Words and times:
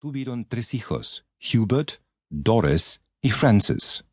tuvieron 0.00 0.46
tres 0.46 0.72
hijos, 0.72 1.26
Hubert, 1.52 2.00
Doris 2.30 3.02
y 3.20 3.32
Frances. 3.32 4.06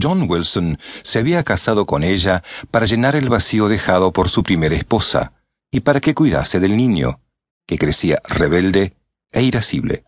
John 0.00 0.30
Wilson 0.30 0.78
se 1.02 1.18
había 1.18 1.42
casado 1.42 1.84
con 1.84 2.04
ella 2.04 2.44
para 2.70 2.86
llenar 2.86 3.16
el 3.16 3.28
vacío 3.28 3.66
dejado 3.66 4.12
por 4.12 4.28
su 4.28 4.44
primera 4.44 4.76
esposa 4.76 5.32
y 5.72 5.80
para 5.80 5.98
que 5.98 6.14
cuidase 6.14 6.60
del 6.60 6.76
niño, 6.76 7.18
que 7.66 7.76
crecía 7.76 8.22
rebelde 8.28 8.94
e 9.32 9.42
irascible. 9.42 10.04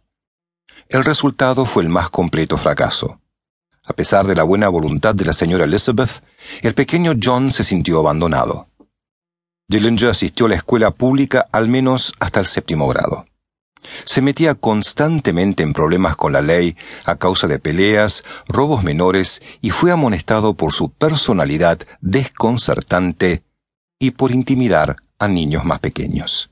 El 0.88 1.02
resultado 1.02 1.66
fue 1.66 1.82
el 1.82 1.88
más 1.88 2.08
completo 2.08 2.56
fracaso. 2.56 3.20
A 3.86 3.92
pesar 3.92 4.28
de 4.28 4.36
la 4.36 4.44
buena 4.44 4.68
voluntad 4.68 5.16
de 5.16 5.24
la 5.24 5.32
señora 5.32 5.64
Elizabeth, 5.64 6.22
el 6.62 6.74
pequeño 6.74 7.14
John 7.20 7.50
se 7.50 7.64
sintió 7.64 7.98
abandonado. 7.98 8.68
Dillinger 9.66 10.10
asistió 10.10 10.46
a 10.46 10.50
la 10.50 10.54
escuela 10.54 10.92
pública 10.92 11.48
al 11.50 11.68
menos 11.68 12.14
hasta 12.20 12.38
el 12.38 12.46
séptimo 12.46 12.86
grado. 12.86 13.26
Se 14.04 14.22
metía 14.22 14.54
constantemente 14.54 15.62
en 15.62 15.72
problemas 15.72 16.16
con 16.16 16.32
la 16.32 16.40
ley 16.40 16.76
a 17.04 17.16
causa 17.16 17.46
de 17.46 17.58
peleas, 17.58 18.24
robos 18.48 18.82
menores 18.82 19.42
y 19.60 19.70
fue 19.70 19.90
amonestado 19.90 20.54
por 20.54 20.72
su 20.72 20.90
personalidad 20.90 21.80
desconcertante 22.00 23.42
y 23.98 24.12
por 24.12 24.30
intimidar 24.32 24.96
a 25.18 25.28
niños 25.28 25.64
más 25.64 25.80
pequeños. 25.80 26.50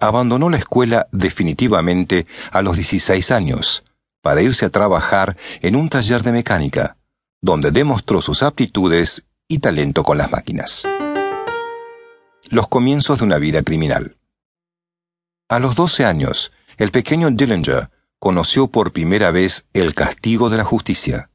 Abandonó 0.00 0.50
la 0.50 0.58
escuela 0.58 1.06
definitivamente 1.12 2.26
a 2.50 2.62
los 2.62 2.76
16 2.76 3.30
años 3.30 3.84
para 4.22 4.42
irse 4.42 4.64
a 4.64 4.70
trabajar 4.70 5.36
en 5.60 5.76
un 5.76 5.88
taller 5.88 6.22
de 6.22 6.32
mecánica, 6.32 6.96
donde 7.40 7.70
demostró 7.70 8.22
sus 8.22 8.42
aptitudes 8.42 9.26
y 9.48 9.58
talento 9.58 10.02
con 10.02 10.18
las 10.18 10.30
máquinas. 10.30 10.82
Los 12.48 12.68
comienzos 12.68 13.18
de 13.18 13.24
una 13.24 13.38
vida 13.38 13.62
criminal. 13.62 14.16
A 15.48 15.58
los 15.58 15.74
12 15.74 16.06
años, 16.06 16.52
el 16.78 16.90
pequeño 16.90 17.30
Dillinger 17.30 17.90
conoció 18.18 18.68
por 18.68 18.92
primera 18.92 19.30
vez 19.30 19.66
el 19.74 19.94
castigo 19.94 20.48
de 20.48 20.56
la 20.56 20.64
justicia. 20.64 21.30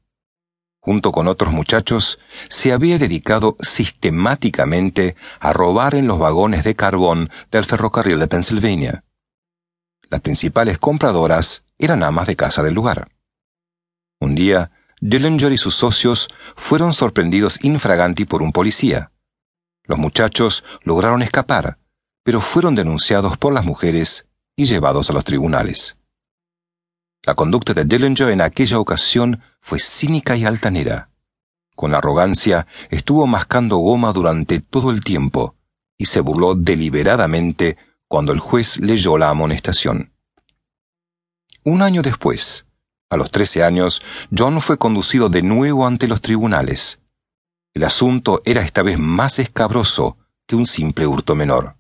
Junto 0.80 1.12
con 1.12 1.28
otros 1.28 1.54
muchachos, 1.54 2.20
se 2.50 2.74
había 2.74 2.98
dedicado 2.98 3.56
sistemáticamente 3.60 5.16
a 5.40 5.54
robar 5.54 5.94
en 5.94 6.08
los 6.08 6.18
vagones 6.18 6.64
de 6.64 6.74
carbón 6.74 7.30
del 7.52 7.66
ferrocarril 7.66 8.18
de 8.18 8.28
Pennsylvania. 8.28 9.04
Las 10.10 10.22
principales 10.22 10.80
compradoras 10.80 11.64
eran 11.78 12.02
amas 12.02 12.26
de 12.26 12.36
casa 12.36 12.64
del 12.64 12.74
lugar. 12.74 13.12
Un 14.20 14.34
día, 14.34 14.72
Dillinger 15.02 15.52
y 15.52 15.58
sus 15.58 15.76
socios 15.76 16.30
fueron 16.56 16.94
sorprendidos 16.94 17.64
infraganti 17.64 18.26
por 18.26 18.42
un 18.42 18.52
policía. 18.52 19.12
Los 19.84 20.00
muchachos 20.00 20.64
lograron 20.84 21.22
escapar, 21.22 21.79
pero 22.30 22.42
fueron 22.42 22.76
denunciados 22.76 23.40
por 23.40 23.54
las 23.54 23.66
mujeres 23.66 24.28
y 24.56 24.66
llevados 24.66 25.10
a 25.10 25.14
los 25.14 25.24
tribunales. 25.24 25.98
La 27.26 27.34
conducta 27.34 27.74
de 27.74 27.86
Dillinger 27.86 28.30
en 28.30 28.42
aquella 28.42 28.78
ocasión 28.78 29.42
fue 29.62 29.80
cínica 29.80 30.38
y 30.38 30.46
altanera. 30.46 31.10
Con 31.76 31.96
arrogancia 31.96 32.68
estuvo 32.92 33.26
mascando 33.26 33.78
goma 33.78 34.14
durante 34.14 34.60
todo 34.60 34.92
el 34.92 35.04
tiempo 35.04 35.56
y 35.98 36.06
se 36.06 36.20
burló 36.20 36.54
deliberadamente 36.54 37.78
cuando 38.08 38.32
el 38.32 38.40
juez 38.40 38.80
leyó 38.80 39.18
la 39.18 39.30
amonestación. 39.30 40.14
Un 41.64 41.82
año 41.82 42.04
después, 42.04 42.68
a 43.10 43.18
los 43.18 43.32
trece 43.32 43.64
años, 43.64 44.04
John 44.38 44.62
fue 44.62 44.78
conducido 44.78 45.30
de 45.30 45.42
nuevo 45.42 45.88
ante 45.88 46.08
los 46.08 46.22
tribunales. 46.22 47.00
El 47.74 47.86
asunto 47.86 48.44
era 48.46 48.62
esta 48.62 48.84
vez 48.84 49.00
más 49.00 49.40
escabroso 49.40 50.20
que 50.46 50.56
un 50.56 50.68
simple 50.68 51.08
hurto 51.08 51.34
menor. 51.34 51.79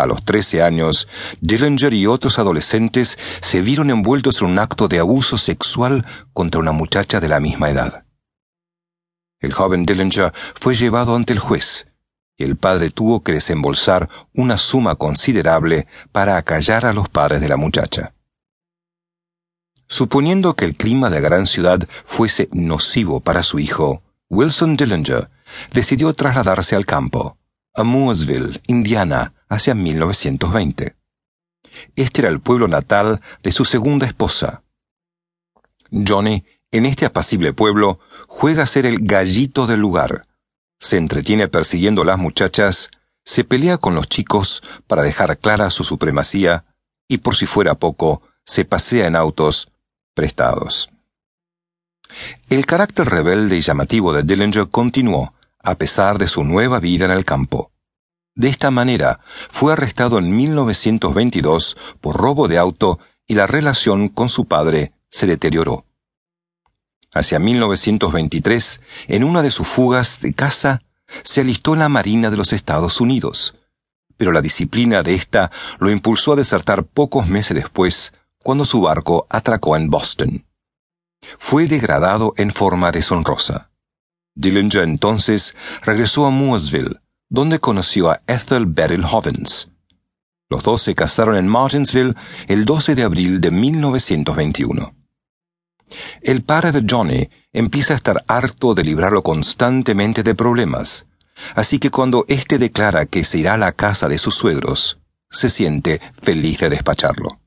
A 0.00 0.06
los 0.06 0.24
trece 0.24 0.62
años, 0.62 1.08
Dillinger 1.42 1.92
y 1.92 2.06
otros 2.06 2.38
adolescentes 2.38 3.18
se 3.42 3.60
vieron 3.60 3.90
envueltos 3.90 4.40
en 4.40 4.48
un 4.48 4.58
acto 4.58 4.88
de 4.88 4.98
abuso 4.98 5.36
sexual 5.36 6.06
contra 6.32 6.58
una 6.58 6.72
muchacha 6.72 7.20
de 7.20 7.28
la 7.28 7.38
misma 7.38 7.68
edad. 7.68 8.06
El 9.40 9.52
joven 9.52 9.84
Dillinger 9.84 10.32
fue 10.58 10.74
llevado 10.74 11.14
ante 11.14 11.34
el 11.34 11.38
juez, 11.38 11.86
y 12.38 12.44
el 12.44 12.56
padre 12.56 12.88
tuvo 12.88 13.22
que 13.22 13.32
desembolsar 13.32 14.08
una 14.32 14.56
suma 14.56 14.94
considerable 14.94 15.86
para 16.12 16.38
acallar 16.38 16.86
a 16.86 16.94
los 16.94 17.10
padres 17.10 17.42
de 17.42 17.48
la 17.48 17.58
muchacha. 17.58 18.14
Suponiendo 19.86 20.56
que 20.56 20.64
el 20.64 20.76
clima 20.76 21.10
de 21.10 21.20
la 21.20 21.28
gran 21.28 21.46
ciudad 21.46 21.86
fuese 22.06 22.48
nocivo 22.52 23.20
para 23.20 23.42
su 23.42 23.58
hijo, 23.58 24.02
Wilson 24.30 24.78
Dillinger 24.78 25.28
decidió 25.74 26.14
trasladarse 26.14 26.74
al 26.74 26.86
campo, 26.86 27.36
a 27.74 27.82
Mooresville, 27.82 28.62
Indiana, 28.66 29.34
hacia 29.50 29.74
1920. 29.74 30.96
Este 31.96 32.20
era 32.22 32.30
el 32.30 32.40
pueblo 32.40 32.68
natal 32.68 33.20
de 33.42 33.52
su 33.52 33.66
segunda 33.66 34.06
esposa. 34.06 34.62
Johnny, 35.90 36.44
en 36.70 36.86
este 36.86 37.04
apacible 37.04 37.52
pueblo, 37.52 37.98
juega 38.28 38.62
a 38.62 38.66
ser 38.66 38.86
el 38.86 39.00
gallito 39.00 39.66
del 39.66 39.80
lugar. 39.80 40.26
Se 40.78 40.96
entretiene 40.96 41.48
persiguiendo 41.48 42.02
a 42.02 42.06
las 42.06 42.18
muchachas, 42.18 42.90
se 43.24 43.44
pelea 43.44 43.76
con 43.76 43.94
los 43.94 44.08
chicos 44.08 44.62
para 44.86 45.02
dejar 45.02 45.38
clara 45.38 45.68
su 45.70 45.84
supremacía 45.84 46.64
y 47.08 47.18
por 47.18 47.34
si 47.34 47.46
fuera 47.46 47.74
poco, 47.74 48.22
se 48.46 48.64
pasea 48.64 49.06
en 49.06 49.16
autos 49.16 49.70
prestados. 50.14 50.90
El 52.48 52.66
carácter 52.66 53.08
rebelde 53.08 53.56
y 53.56 53.60
llamativo 53.60 54.12
de 54.12 54.22
Dillinger 54.22 54.68
continuó, 54.68 55.34
a 55.58 55.74
pesar 55.74 56.18
de 56.18 56.28
su 56.28 56.44
nueva 56.44 56.80
vida 56.80 57.04
en 57.04 57.10
el 57.10 57.24
campo. 57.24 57.69
De 58.40 58.48
esta 58.48 58.70
manera, 58.70 59.20
fue 59.50 59.74
arrestado 59.74 60.16
en 60.16 60.34
1922 60.34 61.76
por 62.00 62.16
robo 62.16 62.48
de 62.48 62.56
auto 62.56 62.98
y 63.26 63.34
la 63.34 63.46
relación 63.46 64.08
con 64.08 64.30
su 64.30 64.46
padre 64.46 64.94
se 65.10 65.26
deterioró. 65.26 65.84
Hacia 67.12 67.38
1923, 67.38 68.80
en 69.08 69.24
una 69.24 69.42
de 69.42 69.50
sus 69.50 69.68
fugas 69.68 70.22
de 70.22 70.32
casa, 70.32 70.80
se 71.22 71.42
alistó 71.42 71.74
en 71.74 71.80
la 71.80 71.90
Marina 71.90 72.30
de 72.30 72.38
los 72.38 72.54
Estados 72.54 73.02
Unidos, 73.02 73.56
pero 74.16 74.32
la 74.32 74.40
disciplina 74.40 75.02
de 75.02 75.16
ésta 75.16 75.50
lo 75.78 75.90
impulsó 75.90 76.32
a 76.32 76.36
desertar 76.36 76.84
pocos 76.84 77.28
meses 77.28 77.54
después, 77.54 78.14
cuando 78.42 78.64
su 78.64 78.80
barco 78.80 79.26
atracó 79.28 79.76
en 79.76 79.90
Boston. 79.90 80.46
Fue 81.38 81.66
degradado 81.66 82.32
en 82.38 82.52
forma 82.52 82.90
deshonrosa. 82.90 83.70
Dillinger 84.34 84.84
entonces 84.84 85.54
regresó 85.82 86.24
a 86.24 86.30
Mooresville, 86.30 87.00
donde 87.30 87.60
conoció 87.60 88.10
a 88.10 88.20
Ethel 88.26 88.66
Beryl 88.66 89.04
Hovens. 89.04 89.70
Los 90.50 90.64
dos 90.64 90.82
se 90.82 90.96
casaron 90.96 91.36
en 91.36 91.46
Martinsville 91.46 92.16
el 92.48 92.64
12 92.64 92.96
de 92.96 93.04
abril 93.04 93.40
de 93.40 93.52
1921. 93.52 94.94
El 96.22 96.42
padre 96.42 96.72
de 96.72 96.84
Johnny 96.88 97.30
empieza 97.52 97.94
a 97.94 97.96
estar 97.96 98.24
harto 98.26 98.74
de 98.74 98.84
librarlo 98.84 99.22
constantemente 99.22 100.24
de 100.24 100.34
problemas, 100.34 101.06
así 101.54 101.78
que 101.78 101.90
cuando 101.90 102.24
éste 102.28 102.58
declara 102.58 103.06
que 103.06 103.22
se 103.22 103.38
irá 103.38 103.54
a 103.54 103.58
la 103.58 103.72
casa 103.72 104.08
de 104.08 104.18
sus 104.18 104.34
suegros, 104.34 104.98
se 105.30 105.48
siente 105.48 106.00
feliz 106.20 106.58
de 106.58 106.70
despacharlo. 106.70 107.40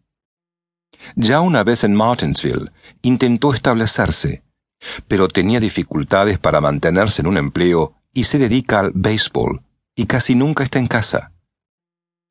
Ya 1.16 1.42
una 1.42 1.64
vez 1.66 1.84
en 1.84 1.94
Martinsville, 1.94 2.72
intentó 3.02 3.54
establecerse, 3.54 4.44
pero 5.10 5.28
tenía 5.28 5.60
dificultades 5.60 6.40
para 6.40 6.62
mantenerse 6.62 7.22
en 7.22 7.28
un 7.28 7.38
empleo 7.38 7.96
y 8.14 8.24
se 8.26 8.38
dedica 8.38 8.80
al 8.80 8.92
béisbol, 8.94 9.62
y 9.96 10.06
casi 10.06 10.36
nunca 10.36 10.64
está 10.64 10.80
en 10.80 10.88
casa. 10.88 11.32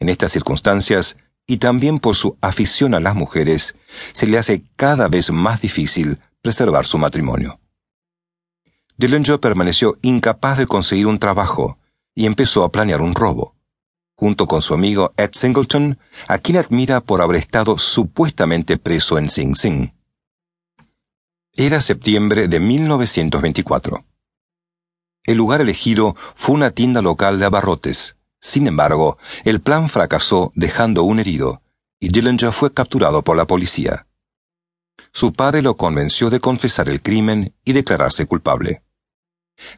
En 0.01 0.09
estas 0.09 0.33
circunstancias, 0.33 1.17
y 1.47 1.59
también 1.59 1.99
por 1.99 2.17
su 2.17 2.37
afición 2.41 2.95
a 2.95 3.01
las 3.01 3.15
mujeres, 3.15 3.75
se 4.13 4.27
le 4.27 4.39
hace 4.39 4.65
cada 4.77 5.09
vez 5.09 5.31
más 5.31 5.61
difícil 5.61 6.19
preservar 6.41 6.87
su 6.87 6.99
matrimonio. 6.99 7.61
Dillinger 8.97 9.41
permaneció 9.41 9.99
incapaz 10.03 10.59
de 10.59 10.67
conseguir 10.67 11.07
un 11.07 11.19
trabajo 11.19 11.79
y 12.15 12.27
empezó 12.27 12.65
a 12.65 12.71
planear 12.71 13.01
un 13.01 13.15
robo, 13.15 13.57
junto 14.17 14.47
con 14.47 14.63
su 14.63 14.75
amigo 14.75 15.13
Ed 15.17 15.31
Singleton, 15.33 15.99
a 16.29 16.39
quien 16.39 16.59
admira 16.59 17.01
por 17.01 17.23
haber 17.23 17.37
estado 17.37 17.79
supuestamente 17.79 18.77
preso 18.77 19.19
en 19.19 19.29
Sing 19.29 19.57
Sing. 19.57 19.93
Era 21.55 21.81
septiembre 21.81 22.49
de 22.49 22.61
1924. 22.61 24.05
El 25.25 25.39
lugar 25.39 25.61
elegido 25.61 26.17
fue 26.35 26.55
una 26.55 26.71
tienda 26.71 27.01
local 27.01 27.39
de 27.39 27.47
abarrotes. 27.47 28.17
Sin 28.41 28.67
embargo, 28.67 29.19
el 29.45 29.61
plan 29.61 29.89
fracasó 29.89 30.53
dejando 30.57 31.05
un 31.05 31.21
herido, 31.21 31.63
y 32.01 32.09
Dillinger 32.09 32.53
fue 32.53 32.73
capturado 32.73 33.23
por 33.23 33.37
la 33.37 33.47
policía. 33.47 34.09
Su 35.13 35.33
padre 35.33 35.63
lo 35.63 35.77
convenció 35.77 36.29
de 36.29 36.41
confesar 36.41 36.89
el 36.89 37.03
crimen 37.03 37.55
y 37.65 37.73
declararse 37.73 38.27
culpable. 38.27 38.83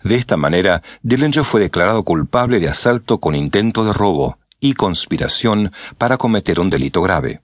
De 0.02 0.14
esta 0.14 0.38
manera, 0.38 0.82
Dillinger 1.02 1.44
fue 1.44 1.60
declarado 1.60 2.04
culpable 2.04 2.58
de 2.58 2.68
asalto 2.68 3.20
con 3.20 3.34
intento 3.34 3.84
de 3.84 3.92
robo 3.92 4.38
y 4.60 4.72
conspiración 4.72 5.72
para 5.98 6.16
cometer 6.16 6.58
un 6.58 6.70
delito 6.70 7.02
grave. 7.02 7.42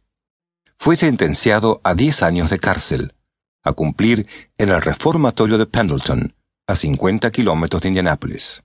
Fue 0.79 0.97
sentenciado 0.97 1.83
a 1.85 1.95
10 1.95 2.23
años 2.23 2.49
de 2.49 2.59
cárcel, 2.59 3.15
a 3.63 3.73
cumplir 3.73 4.27
en 4.57 4.71
el 4.71 4.81
reformatorio 4.81 5.59
de 5.59 5.67
Pendleton, 5.67 6.35
a 6.71 6.77
50 6.77 7.33
kilómetros 7.33 7.83
de 7.83 7.89
Indianápolis. 7.89 8.63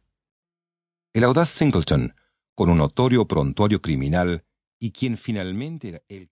El 1.12 1.24
audaz 1.24 1.50
Singleton, 1.50 2.14
con 2.54 2.70
un 2.70 2.78
notorio 2.78 3.28
prontuario 3.28 3.82
criminal 3.82 4.46
y 4.80 4.92
quien 4.92 5.18
finalmente 5.18 5.90
era 5.90 6.02
el 6.08 6.24